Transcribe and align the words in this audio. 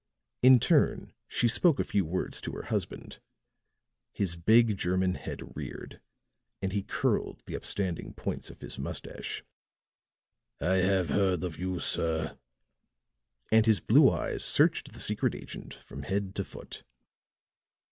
In 0.41 0.59
turn 0.59 1.13
she 1.27 1.47
spoke 1.47 1.79
a 1.79 1.83
few 1.83 2.03
words 2.05 2.41
to 2.41 2.53
her 2.53 2.63
husband. 2.63 3.19
His 4.11 4.35
big 4.35 4.75
German 4.75 5.13
head 5.13 5.55
reared, 5.55 6.01
and 6.59 6.73
he 6.73 6.81
curled 6.81 7.43
the 7.45 7.55
upstanding 7.55 8.15
points 8.15 8.49
of 8.49 8.61
his 8.61 8.79
moustache. 8.79 9.43
"I 10.59 10.77
have 10.77 11.09
heard 11.09 11.43
of 11.43 11.59
you, 11.59 11.77
sir," 11.77 12.35
and 13.51 13.67
his 13.67 13.79
blue 13.79 14.09
eyes 14.09 14.43
searched 14.43 14.91
the 14.93 14.99
secret 14.99 15.35
agent 15.35 15.75
from 15.75 16.01
head 16.01 16.33
to 16.33 16.43
foot. 16.43 16.83